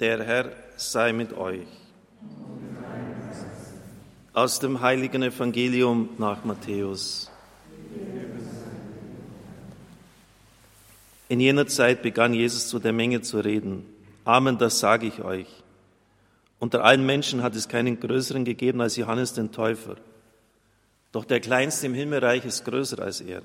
[0.00, 1.68] Der Herr sei mit euch.
[4.32, 7.30] Aus dem heiligen Evangelium nach Matthäus.
[11.28, 13.86] In jener Zeit begann Jesus zu der Menge zu reden.
[14.24, 15.46] Amen, das sage ich euch.
[16.58, 19.94] Unter allen Menschen hat es keinen größeren gegeben als Johannes den Täufer.
[21.12, 23.42] Doch der Kleinste im Himmelreich ist größer als er.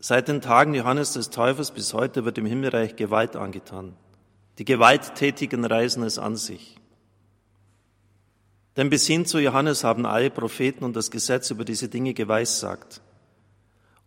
[0.00, 3.94] Seit den Tagen Johannes des Täufers bis heute wird im Himmelreich Gewalt angetan.
[4.58, 6.76] Die Gewalttätigen reisen es an sich.
[8.76, 13.00] Denn bis hin zu Johannes haben alle Propheten und das Gesetz über diese Dinge geweissagt.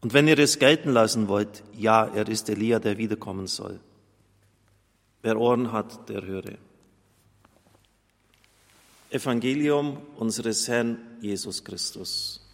[0.01, 3.79] Und wenn ihr es gelten lassen wollt, ja, er ist Elia, der wiederkommen soll.
[5.21, 6.57] Wer Ohren hat, der höre.
[9.09, 12.46] Evangelium unseres Herrn Jesus Christus.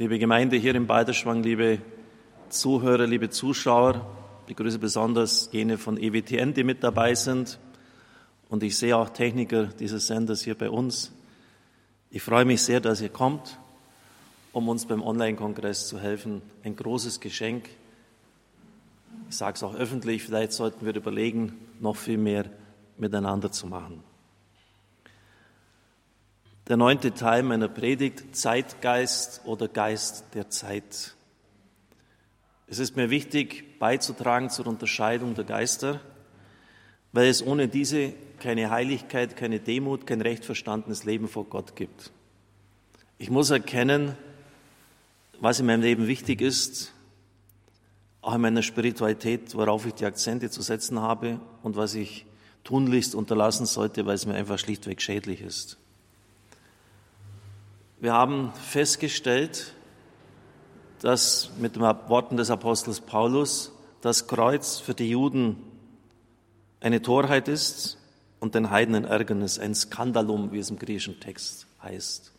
[0.00, 1.80] Liebe Gemeinde hier im Balderschwang, liebe
[2.50, 4.06] Zuhörer, liebe Zuschauer,
[4.42, 7.58] ich begrüße besonders jene von EWTN, die mit dabei sind.
[8.48, 11.10] Und ich sehe auch Techniker dieses Senders hier bei uns.
[12.12, 13.58] Ich freue mich sehr, dass ihr kommt,
[14.52, 16.42] um uns beim Online-Kongress zu helfen.
[16.62, 17.68] Ein großes Geschenk.
[19.28, 22.44] Ich sage es auch öffentlich, vielleicht sollten wir überlegen, noch viel mehr
[22.98, 24.04] miteinander zu machen
[26.68, 31.14] der neunte Teil meiner Predigt, Zeitgeist oder Geist der Zeit.
[32.66, 36.00] Es ist mir wichtig, beizutragen zur Unterscheidung der Geister,
[37.12, 42.12] weil es ohne diese keine Heiligkeit, keine Demut, kein recht verstandenes Leben vor Gott gibt.
[43.16, 44.14] Ich muss erkennen,
[45.40, 46.92] was in meinem Leben wichtig ist,
[48.20, 52.26] auch in meiner Spiritualität, worauf ich die Akzente zu setzen habe und was ich
[52.62, 55.78] tunlichst unterlassen sollte, weil es mir einfach schlichtweg schädlich ist.
[58.00, 59.74] Wir haben festgestellt,
[61.00, 65.56] dass mit den Worten des Apostels Paulus das Kreuz für die Juden
[66.80, 67.98] eine Torheit ist
[68.38, 72.32] und den Heiden ein Ärgernis, ein Skandalum, wie es im griechischen Text heißt.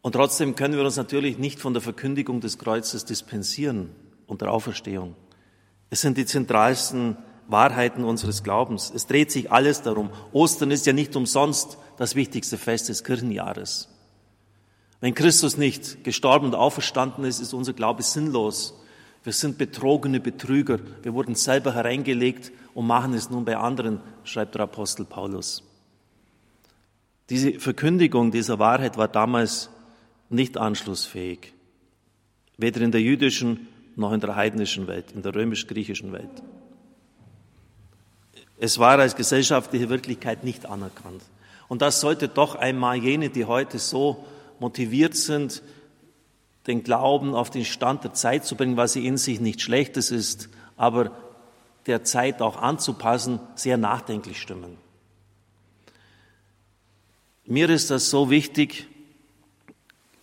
[0.00, 3.90] Und trotzdem können wir uns natürlich nicht von der Verkündigung des Kreuzes dispensieren
[4.26, 5.16] und der Auferstehung.
[5.90, 7.18] Es sind die zentralsten
[7.48, 8.90] Wahrheiten unseres Glaubens.
[8.94, 10.08] Es dreht sich alles darum.
[10.32, 13.93] Ostern ist ja nicht umsonst das wichtigste Fest des Kirchenjahres.
[15.04, 18.72] Wenn Christus nicht gestorben und auferstanden ist, ist unser Glaube sinnlos.
[19.22, 20.78] Wir sind betrogene Betrüger.
[21.02, 25.62] Wir wurden selber hereingelegt und machen es nun bei anderen, schreibt der Apostel Paulus.
[27.28, 29.68] Diese Verkündigung dieser Wahrheit war damals
[30.30, 31.52] nicht anschlussfähig.
[32.56, 36.42] Weder in der jüdischen noch in der heidnischen Welt, in der römisch-griechischen Welt.
[38.58, 41.20] Es war als gesellschaftliche Wirklichkeit nicht anerkannt.
[41.68, 44.24] Und das sollte doch einmal jene, die heute so
[44.64, 45.62] motiviert sind,
[46.66, 50.48] den Glauben auf den Stand der Zeit zu bringen, was in sich nicht Schlechtes ist,
[50.78, 51.12] aber
[51.84, 54.78] der Zeit auch anzupassen, sehr nachdenklich stimmen.
[57.44, 58.86] Mir ist das so wichtig,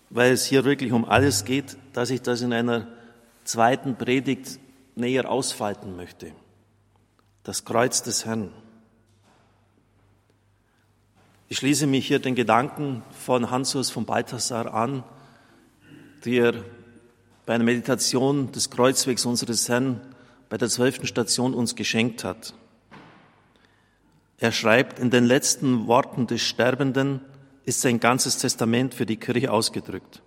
[0.09, 2.88] weil es hier wirklich um alles geht, dass ich das in einer
[3.44, 4.58] zweiten Predigt
[4.96, 6.31] näher ausfalten möchte.
[7.44, 8.52] Das Kreuz des Herrn.
[11.51, 15.03] Ich schließe mich hier den Gedanken von Hansus von Balthasar an,
[16.23, 16.63] der
[17.45, 20.00] bei einer Meditation des Kreuzwegs unseres Herrn
[20.47, 22.53] bei der zwölften Station uns geschenkt hat.
[24.38, 27.19] Er schreibt, in den letzten Worten des Sterbenden
[27.66, 30.22] ist sein ganzes Testament für die Kirche ausgedrückt.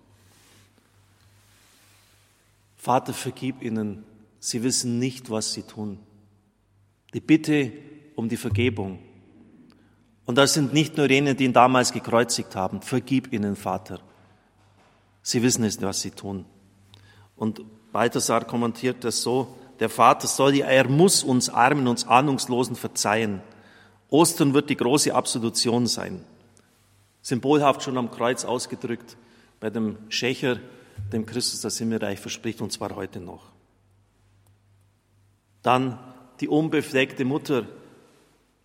[2.76, 4.04] Vater, vergib ihnen,
[4.40, 6.00] sie wissen nicht, was sie tun.
[7.14, 7.72] Die Bitte
[8.14, 8.98] um die Vergebung
[10.26, 12.80] und das sind nicht nur jene, die ihn damals gekreuzigt haben.
[12.80, 14.00] Vergib ihnen, Vater.
[15.22, 16.46] Sie wissen es, was sie tun.
[17.36, 17.62] Und
[17.92, 23.42] Balthasar kommentiert das so, der Vater soll er muss uns Armen, uns Ahnungslosen verzeihen.
[24.08, 26.24] Ostern wird die große Absolution sein.
[27.22, 29.16] Symbolhaft schon am Kreuz ausgedrückt
[29.60, 30.58] bei dem Schächer,
[31.12, 33.42] dem Christus das Himmelreich verspricht, und zwar heute noch.
[35.62, 35.98] Dann
[36.40, 37.66] die unbefleckte Mutter,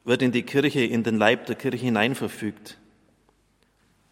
[0.10, 2.80] wird in die Kirche, in den Leib der Kirche hineinverfügt.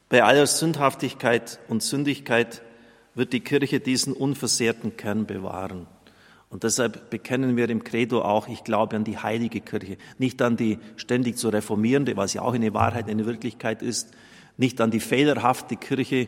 [0.09, 2.61] Bei aller Sündhaftigkeit und Sündigkeit
[3.15, 5.87] wird die Kirche diesen unversehrten Kern bewahren.
[6.51, 10.55] Und deshalb bekennen wir im Credo auch, ich glaube an die heilige Kirche, nicht an
[10.55, 14.11] die ständig zu reformierende, was ja auch eine Wahrheit, eine Wirklichkeit ist,
[14.55, 16.27] nicht an die fehlerhafte Kirche,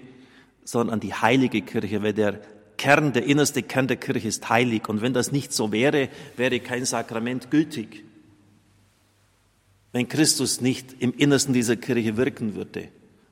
[0.63, 2.41] sondern an die heilige Kirche, weil der
[2.77, 4.89] Kern, der innerste Kern der Kirche ist heilig.
[4.89, 8.08] Und wenn das nicht so wäre, wäre kein Sakrament gültig.
[9.91, 12.89] Wenn Christus nicht im Innersten dieser Kirche wirken würde,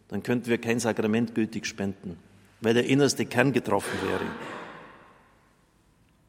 [0.08, 2.18] dann könnten wir kein Sakrament gültig spenden,
[2.62, 4.26] weil der innerste Kern getroffen wäre.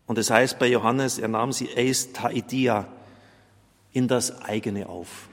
[0.07, 2.89] Und es das heißt bei Johannes, er nahm sie eis taidia
[3.93, 5.29] in das eigene auf.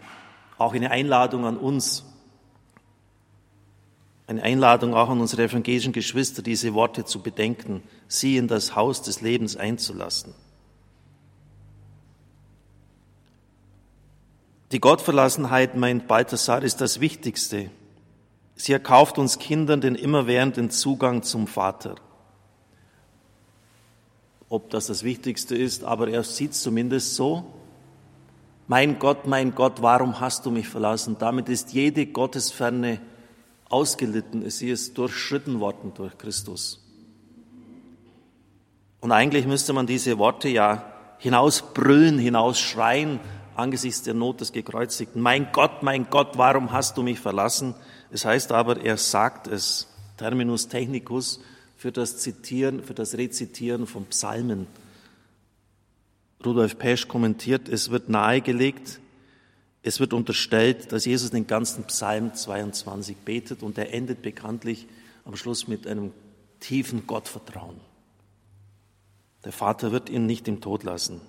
[0.57, 2.05] Auch eine Einladung an uns,
[4.27, 9.01] eine Einladung auch an unsere evangelischen Geschwister, diese Worte zu bedenken, sie in das Haus
[9.01, 10.33] des Lebens einzulassen.
[14.71, 17.69] Die Gottverlassenheit, meint Balthasar, ist das Wichtigste.
[18.55, 21.95] Sie erkauft uns Kindern den immerwährenden Zugang zum Vater.
[24.49, 27.45] Ob das das Wichtigste ist, aber er sieht es zumindest so.
[28.67, 31.17] Mein Gott, mein Gott, warum hast du mich verlassen?
[31.19, 32.99] Damit ist jede Gottesferne
[33.69, 36.81] ausgelitten, sie ist durchschritten worden durch Christus.
[39.01, 43.19] Und eigentlich müsste man diese Worte ja hinausbrüllen, hinausschreien
[43.55, 45.21] angesichts der Not des Gekreuzigten.
[45.21, 47.75] Mein Gott, mein Gott, warum hast du mich verlassen?
[48.11, 49.87] Es heißt aber, er sagt es,
[50.17, 51.41] Terminus technicus,
[51.77, 54.67] für das Zitieren, für das Rezitieren von Psalmen.
[56.45, 58.99] Rudolf Pesch kommentiert, es wird nahegelegt,
[59.83, 64.87] es wird unterstellt, dass Jesus den ganzen Psalm 22 betet und er endet bekanntlich
[65.25, 66.11] am Schluss mit einem
[66.59, 67.79] tiefen Gottvertrauen.
[69.43, 71.21] Der Vater wird ihn nicht im Tod lassen.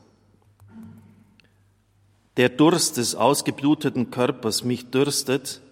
[2.36, 5.62] Der Durst des ausgebluteten Körpers mich dürstet,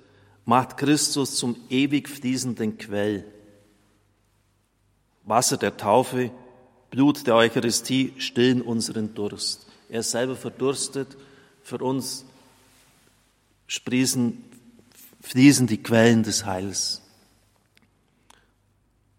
[0.47, 3.25] macht Christus zum ewig fließenden Quell.
[5.25, 6.31] Wasser der Taufe,
[6.91, 9.67] Blut der Eucharistie stillen unseren Durst.
[9.89, 11.17] Er selber verdurstet,
[11.63, 12.25] für uns
[13.67, 14.45] sprießen,
[15.21, 17.03] fließen die Quellen des Heils.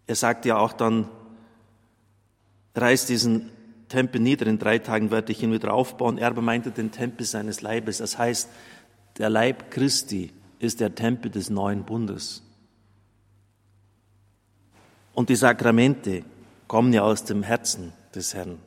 [0.06, 1.08] Er sagt ja auch dann,
[2.74, 3.50] reiß diesen
[3.88, 6.18] Tempel nieder, in drei Tagen werde ich ihn wieder aufbauen.
[6.18, 7.98] Er meinte den Tempel seines Leibes.
[7.98, 8.48] Das heißt,
[9.18, 12.42] der Leib Christi ist der Tempel des neuen Bundes.
[15.14, 16.24] Und die Sakramente
[16.68, 18.58] kommen ja aus dem Herzen des Herrn.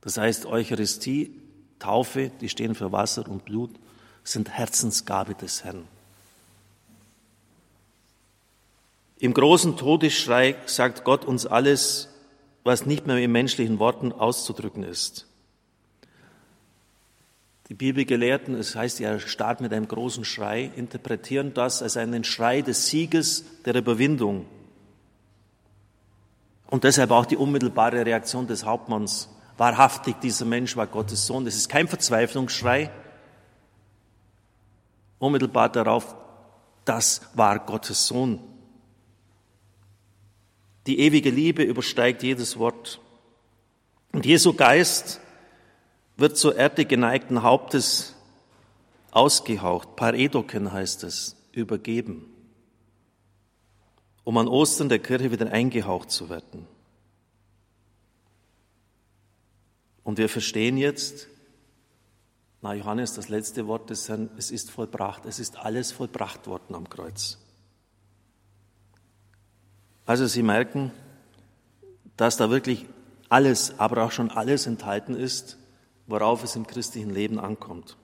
[0.00, 1.38] Das heißt, Eucharistie,
[1.78, 3.70] Taufe, die stehen für Wasser und Blut,
[4.24, 5.86] sind Herzensgabe des Herrn.
[9.18, 12.08] Im großen Todesschrei sagt Gott uns alles,
[12.64, 15.26] was nicht mehr in menschlichen Worten auszudrücken ist.
[17.68, 22.60] Die Bibelgelehrten, es heißt ja, Staat mit einem großen Schrei, interpretieren das als einen Schrei
[22.60, 24.46] des Sieges, der Überwindung.
[26.66, 29.28] Und deshalb auch die unmittelbare Reaktion des Hauptmanns.
[29.56, 31.44] Wahrhaftig, dieser Mensch war Gottes Sohn.
[31.44, 32.90] Das ist kein Verzweiflungsschrei.
[35.18, 36.16] Unmittelbar darauf,
[36.84, 38.40] das war Gottes Sohn.
[40.86, 43.00] Die ewige Liebe übersteigt jedes Wort.
[44.12, 45.20] Und Jesu Geist
[46.16, 48.14] wird zur Erde geneigten Hauptes
[49.10, 49.96] ausgehaucht.
[49.96, 52.26] Paredoken heißt es, übergeben,
[54.24, 56.66] um an Ostern der Kirche wieder eingehaucht zu werden.
[60.04, 61.28] Und wir verstehen jetzt,
[62.60, 66.74] na Johannes, das letzte Wort des Herrn, es ist vollbracht, es ist alles vollbracht worden
[66.74, 67.38] am Kreuz.
[70.04, 70.90] Also Sie merken,
[72.16, 72.86] dass da wirklich
[73.28, 75.56] alles, aber auch schon alles enthalten ist,
[76.06, 77.96] worauf es im christlichen Leben ankommt.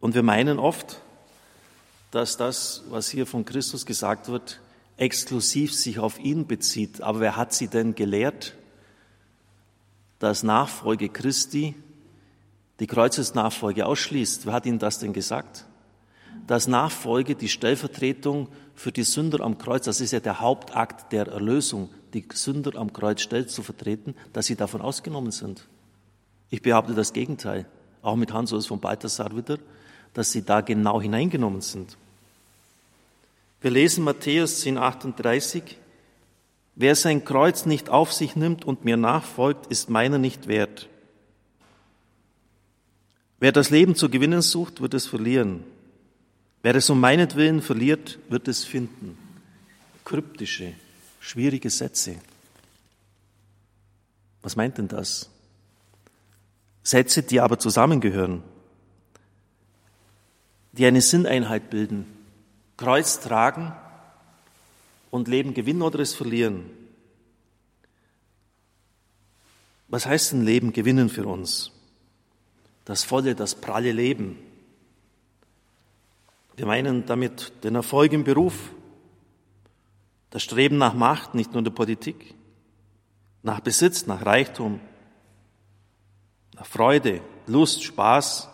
[0.00, 1.00] Und wir meinen oft,
[2.10, 4.60] dass das, was hier von Christus gesagt wird,
[4.96, 7.00] exklusiv sich auf ihn bezieht.
[7.00, 8.54] Aber wer hat sie denn gelehrt,
[10.18, 11.74] dass Nachfolge Christi
[12.80, 14.46] die Kreuzesnachfolge ausschließt?
[14.46, 15.66] Wer hat ihnen das denn gesagt?
[16.46, 21.28] Dass Nachfolge, die Stellvertretung für die Sünder am Kreuz, das ist ja der Hauptakt der
[21.28, 25.66] Erlösung, die Sünder am Kreuz stellt zu vertreten, dass sie davon ausgenommen sind.
[26.50, 27.66] Ich behaupte das Gegenteil,
[28.02, 29.58] auch mit Hans-Urs von Balthasar wieder,
[30.14, 31.96] dass sie da genau hineingenommen sind.
[33.60, 35.78] Wir lesen Matthäus 10, 38,
[36.74, 40.88] Wer sein Kreuz nicht auf sich nimmt und mir nachfolgt, ist meiner nicht wert.
[43.40, 45.64] Wer das Leben zu gewinnen sucht, wird es verlieren.
[46.62, 49.18] Wer es um meinetwillen verliert, wird es finden.
[50.04, 50.74] Kryptische,
[51.20, 52.16] schwierige Sätze.
[54.42, 55.28] Was meint denn das?
[56.84, 58.42] Sätze, die aber zusammengehören,
[60.72, 62.06] die eine Sinneinheit bilden.
[62.76, 63.72] Kreuz tragen
[65.10, 66.64] und Leben gewinnen oder es verlieren.
[69.88, 71.70] Was heißt denn Leben gewinnen für uns?
[72.84, 74.38] Das volle, das pralle Leben,
[76.56, 78.72] wir meinen damit den Erfolg im Beruf,
[80.30, 82.34] das Streben nach Macht, nicht nur in der Politik,
[83.42, 84.80] nach Besitz, nach Reichtum,
[86.54, 88.48] nach Freude, Lust, Spaß.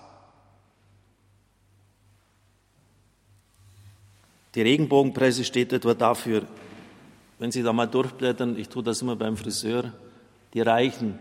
[4.54, 6.46] Die Regenbogenpresse steht etwa dafür,
[7.38, 9.92] wenn Sie da mal durchblättern, ich tue das immer beim Friseur,
[10.54, 11.18] die Reichen,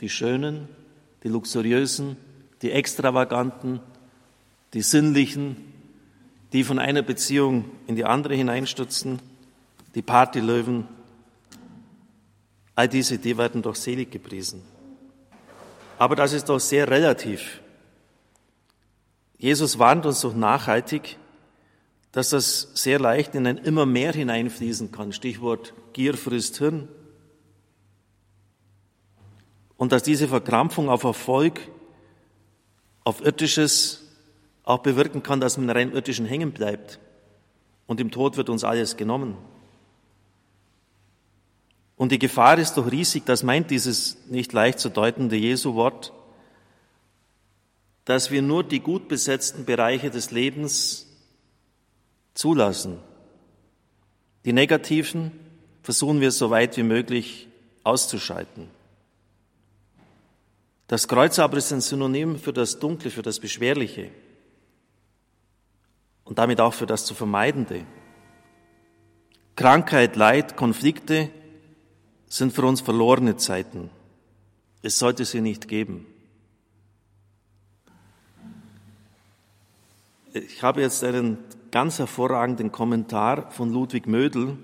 [0.00, 0.68] die Schönen,
[1.22, 2.16] die Luxuriösen,
[2.62, 3.80] die Extravaganten,
[4.72, 5.69] die Sinnlichen,
[6.52, 9.20] die von einer Beziehung in die andere hineinstürzen,
[9.94, 10.88] die Partylöwen,
[12.74, 14.62] all diese, die werden doch selig gepriesen.
[15.98, 17.60] Aber das ist doch sehr relativ.
[19.36, 21.18] Jesus warnt uns doch nachhaltig,
[22.12, 25.12] dass das sehr leicht in ein immer mehr hineinfließen kann.
[25.12, 26.88] Stichwort Gier frisst Hirn.
[29.76, 31.60] Und dass diese Verkrampfung auf Erfolg,
[33.04, 34.09] auf irdisches
[34.70, 37.00] auch bewirken kann, dass man in rein irdischen hängen bleibt.
[37.86, 39.36] Und im Tod wird uns alles genommen.
[41.96, 46.12] Und die Gefahr ist doch riesig, das meint dieses nicht leicht zu deutende Jesu-Wort,
[48.04, 51.06] dass wir nur die gut besetzten Bereiche des Lebens
[52.34, 52.98] zulassen.
[54.44, 55.32] Die negativen
[55.82, 57.48] versuchen wir so weit wie möglich
[57.82, 58.68] auszuschalten.
[60.86, 64.10] Das Kreuz aber ist ein Synonym für das Dunkle, für das Beschwerliche
[66.30, 67.84] und damit auch für das zu Vermeidende.
[69.56, 71.28] Krankheit, Leid, Konflikte
[72.28, 73.90] sind für uns verlorene Zeiten.
[74.80, 76.06] Es sollte sie nicht geben.
[80.32, 81.36] Ich habe jetzt einen
[81.72, 84.56] ganz hervorragenden Kommentar von Ludwig Mödel,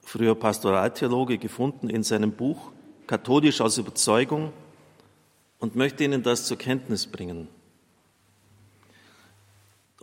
[0.00, 2.72] früher Pastoraltheologe, gefunden in seinem Buch
[3.06, 4.54] Katholisch aus Überzeugung
[5.58, 7.48] und möchte Ihnen das zur Kenntnis bringen.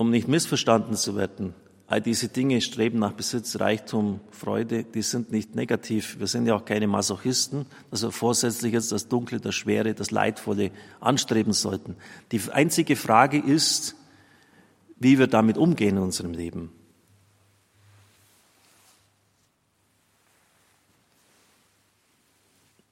[0.02, 1.54] Um nicht missverstanden zu werden,
[1.86, 6.18] All diese Dinge streben nach Besitz, Reichtum, Freude, die sind nicht negativ.
[6.20, 10.10] Wir sind ja auch keine Masochisten, dass wir vorsätzlich jetzt das Dunkle, das Schwere, das
[10.10, 11.98] Leidvolle anstreben sollten.
[12.32, 13.96] Die einzige Frage ist,
[14.98, 16.72] wie wir damit umgehen in unserem Leben.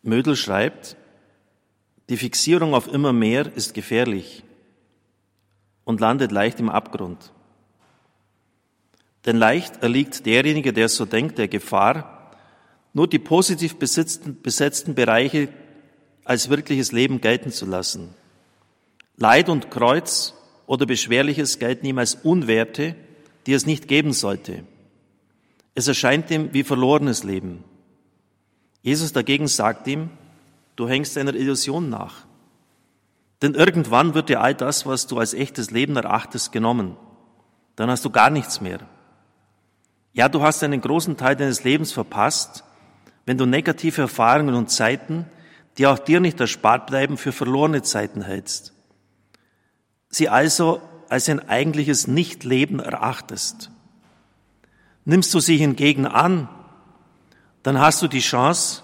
[0.04, 0.98] Mödel schreibt,
[2.10, 4.44] die Fixierung auf immer mehr ist gefährlich
[5.90, 7.34] und landet leicht im Abgrund.
[9.26, 12.32] Denn leicht erliegt derjenige, der so denkt, der Gefahr,
[12.94, 15.50] nur die positiv besetzten, besetzten Bereiche
[16.26, 18.14] als wirkliches Leben gelten zu lassen.
[19.18, 20.36] Leid und Kreuz
[20.68, 22.96] oder Beschwerliches gelten ihm als Unwerte,
[23.48, 24.66] die es nicht geben sollte.
[25.74, 27.64] Es erscheint ihm wie verlorenes Leben.
[28.84, 30.12] Jesus dagegen sagt ihm,
[30.76, 32.29] du hängst einer Illusion nach.
[33.42, 36.98] Denn irgendwann wird dir all das, was du als echtes Leben erachtest, genommen.
[37.76, 38.80] Dann hast du gar nichts mehr.
[40.12, 42.64] Ja, du hast einen großen Teil deines Lebens verpasst,
[43.26, 45.26] wenn du negative Erfahrungen und Zeiten,
[45.78, 48.74] die auch dir nicht erspart bleiben, für verlorene Zeiten hältst.
[50.10, 53.72] Sie also als ein eigentliches Nichtleben erachtest.
[55.06, 56.50] Nimmst du sie hingegen an,
[57.64, 58.84] dann hast du die Chance,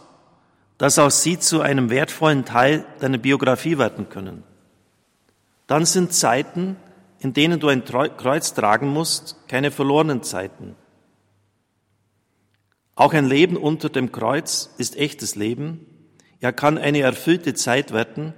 [0.77, 4.43] dass auch sie zu einem wertvollen Teil deiner Biografie werden können.
[5.67, 6.75] Dann sind Zeiten,
[7.19, 10.75] in denen du ein Kreuz tragen musst, keine verlorenen Zeiten.
[12.95, 15.85] Auch ein Leben unter dem Kreuz ist echtes Leben.
[16.39, 18.33] Er kann eine erfüllte Zeit werden,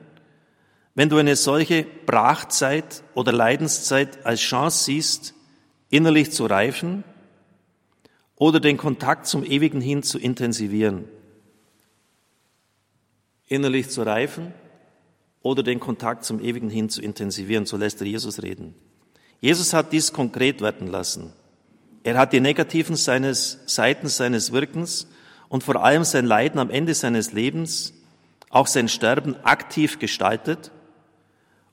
[0.95, 5.35] wenn du eine solche Brachzeit oder Leidenszeit als Chance siehst,
[5.89, 7.03] innerlich zu reifen
[8.35, 11.05] oder den Kontakt zum Ewigen hin zu intensivieren.
[13.47, 14.53] Innerlich zu reifen
[15.41, 18.75] oder den Kontakt zum Ewigen hin zu intensivieren, so lässt er Jesus reden.
[19.39, 21.31] Jesus hat dies konkret werden lassen.
[22.03, 25.07] Er hat die negativen seines, Seiten seines Wirkens
[25.49, 27.93] und vor allem sein Leiden am Ende seines Lebens,
[28.49, 30.71] auch sein Sterben aktiv gestaltet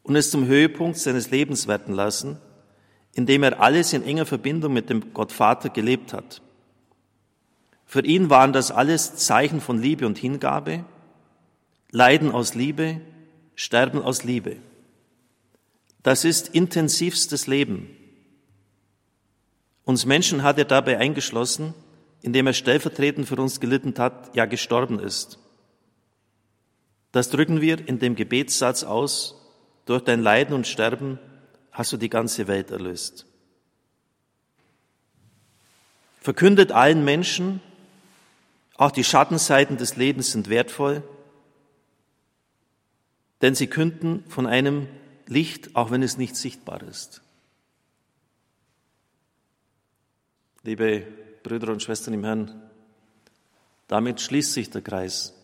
[0.03, 2.37] und es zum Höhepunkt seines Lebens werden lassen,
[3.15, 6.43] indem er alles in enger Verbindung mit dem Gottvater gelebt hat.
[7.87, 10.85] Für ihn waren das alles Zeichen von Liebe und Hingabe,
[11.91, 13.01] Leiden aus Liebe,
[13.55, 14.57] Sterben aus Liebe.
[16.03, 17.89] Das ist intensivstes Leben.
[19.85, 21.75] Uns Menschen hat er dabei eingeschlossen,
[22.23, 25.39] indem er stellvertretend für uns gelitten hat, ja gestorben ist.
[27.13, 29.41] Das drücken wir in dem Gebetssatz aus,
[29.85, 31.19] durch dein Leiden und Sterben
[31.71, 33.27] hast du die ganze Welt erlöst.
[36.21, 37.61] Verkündet allen Menschen,
[38.77, 41.03] auch die Schattenseiten des Lebens sind wertvoll,
[43.45, 44.89] denn sie künden von einem
[45.27, 47.21] Licht, auch wenn es nicht sichtbar ist.
[50.63, 51.07] Liebe
[51.43, 52.63] Brüder und Schwestern im Herrn,
[53.87, 55.35] damit schließt sich der Kreis.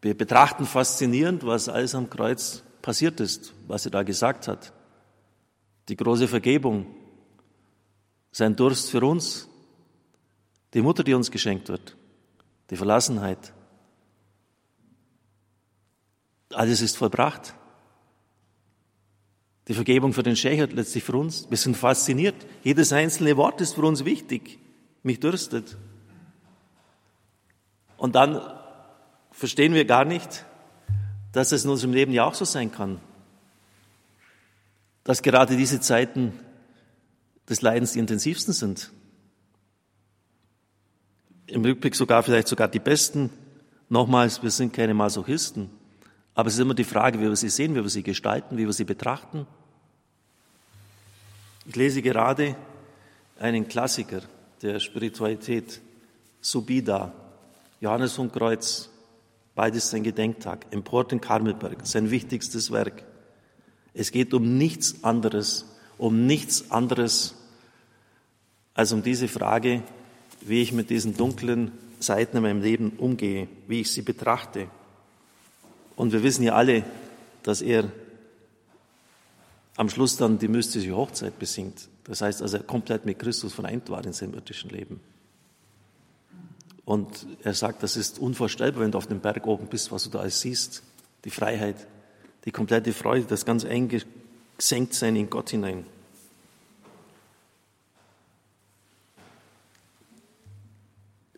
[0.00, 4.72] Wir betrachten faszinierend, was alles am Kreuz passiert ist, was er da gesagt hat.
[5.90, 6.86] Die große Vergebung,
[8.32, 9.46] sein Durst für uns,
[10.72, 11.98] die Mutter, die uns geschenkt wird,
[12.70, 13.52] die Verlassenheit.
[16.52, 17.54] Alles ist vollbracht.
[19.68, 21.48] Die Vergebung für den Schächer letztlich für uns.
[21.50, 22.34] Wir sind fasziniert.
[22.64, 24.58] Jedes einzelne Wort ist für uns wichtig.
[25.02, 25.76] Mich dürstet.
[27.98, 28.40] Und dann
[29.30, 30.46] verstehen wir gar nicht,
[31.32, 33.00] dass es in unserem Leben ja auch so sein kann.
[35.04, 36.32] Dass gerade diese Zeiten
[37.48, 38.90] des Leidens die intensivsten sind.
[41.46, 43.30] Im Rückblick sogar vielleicht sogar die besten.
[43.88, 45.70] Nochmals, wir sind keine Masochisten.
[46.38, 48.64] Aber es ist immer die Frage, wie wir sie sehen, wie wir sie gestalten, wie
[48.64, 49.44] wir sie betrachten.
[51.66, 52.54] Ich lese gerade
[53.40, 54.20] einen Klassiker
[54.62, 55.80] der Spiritualität,
[56.40, 57.12] Subida,
[57.80, 58.88] Johannes vom Kreuz,
[59.56, 63.02] beides sein Gedenktag, Emport in Karmelberg, sein wichtigstes Werk.
[63.92, 65.66] Es geht um nichts anderes,
[65.98, 67.34] um nichts anderes
[68.74, 69.82] als um diese Frage,
[70.42, 74.68] wie ich mit diesen dunklen Seiten in meinem Leben umgehe, wie ich sie betrachte.
[75.98, 76.84] Und wir wissen ja alle,
[77.42, 77.90] dass er
[79.76, 81.88] am Schluss dann die mystische Hochzeit besingt.
[82.04, 85.00] Das heißt, also er komplett mit Christus vereint war in seinem irdischen Leben.
[86.84, 90.10] Und er sagt, das ist unvorstellbar, wenn du auf dem Berg oben bist, was du
[90.10, 90.84] da alles siehst.
[91.24, 91.88] Die Freiheit,
[92.44, 95.84] die komplette Freude, das ganz eingesenkt sein in Gott hinein.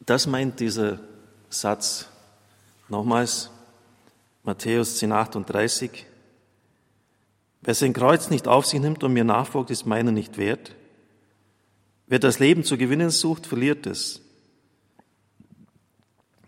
[0.05, 1.01] Das meint dieser
[1.49, 2.09] Satz.
[2.91, 3.49] Nochmals,
[4.43, 6.07] Matthäus 10, 38.
[7.63, 10.75] Wer sein Kreuz nicht auf sich nimmt und mir nachfolgt, ist meiner nicht wert.
[12.07, 14.23] Wer das Leben zu gewinnen sucht, verliert es.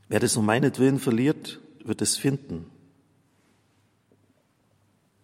[0.09, 2.67] Wer es um meinetwillen verliert, wird es finden.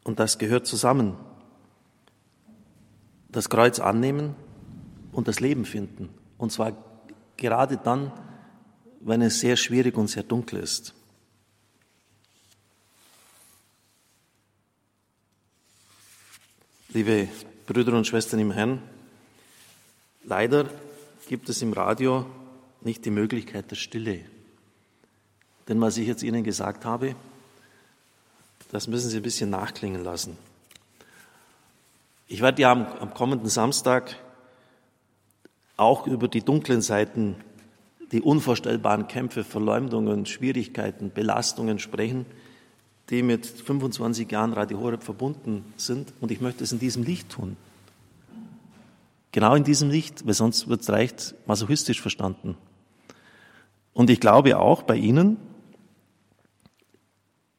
[0.05, 1.17] Und das gehört zusammen.
[3.31, 4.35] Das Kreuz annehmen
[5.13, 6.11] und das Leben finden.
[6.39, 6.73] Und zwar
[7.37, 8.13] gerade dann,
[9.01, 10.95] wenn es sehr schwierig und sehr dunkel ist.
[16.99, 17.29] Liebe
[17.69, 18.83] Brüder und Schwestern im Herrn,
[20.25, 20.69] leider
[21.29, 22.27] gibt es im Radio
[22.81, 24.23] nicht die Möglichkeit der Stille.
[25.69, 27.15] Denn was ich jetzt Ihnen gesagt habe,
[28.73, 30.37] das müssen Sie ein bisschen nachklingen lassen.
[32.27, 34.17] Ich werde ja am, am kommenden Samstag
[35.77, 37.37] auch über die dunklen Seiten,
[38.11, 42.27] die unvorstellbaren Kämpfe, Verleumdungen, Schwierigkeiten, Belastungen sprechen,
[43.11, 46.13] die mit 25 Jahren Radio Horeb verbunden sind.
[46.21, 47.57] Und ich möchte es in diesem Licht tun.
[49.33, 52.57] Genau in diesem Licht, weil sonst wird es leicht masochistisch verstanden.
[53.93, 55.37] Und ich glaube auch bei Ihnen,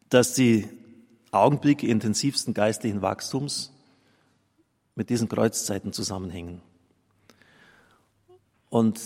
[0.09, 0.67] dass die
[1.31, 3.71] Augenblicke intensivsten geistlichen Wachstums
[4.95, 6.61] mit diesen Kreuzzeiten zusammenhängen.
[8.69, 8.99] Und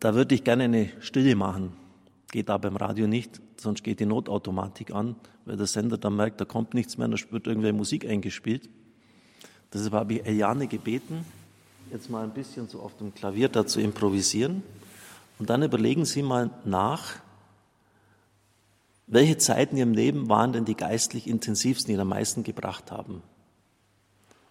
[0.00, 1.72] da würde ich gerne eine Stille machen.
[2.30, 6.40] Geht da beim Radio nicht, sonst geht die Notautomatik an, weil der Sender dann merkt,
[6.40, 8.68] da kommt nichts mehr, da wird irgendwelche Musik eingespielt.
[9.72, 11.24] Deshalb habe ich Eliane gebeten,
[11.90, 14.62] jetzt mal ein bisschen so auf dem Klavier da zu improvisieren.
[15.38, 17.14] Und dann überlegen Sie mal nach,
[19.06, 23.22] welche Zeiten in Ihrem Leben waren denn die geistlich intensivsten, die am meisten gebracht haben?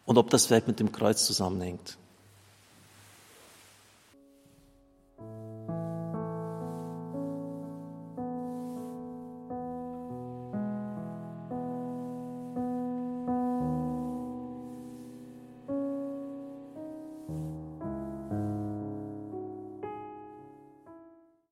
[0.06, 1.98] Und ob das vielleicht mit dem Kreuz zusammenhängt.